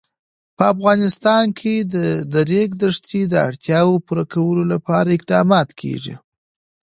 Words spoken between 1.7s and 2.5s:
د د